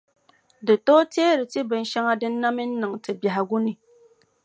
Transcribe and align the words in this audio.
Di 0.65 0.75
tooi 0.85 1.09
teeri 1.13 1.43
ti 1.51 1.59
binʼ 1.69 1.87
shɛŋa 1.91 2.13
din 2.19 2.35
na 2.41 2.49
mi 2.55 2.63
n-niŋ 2.67 2.93
ti 3.03 3.11
biɛhigu 3.21 3.57
ni. 3.65 3.73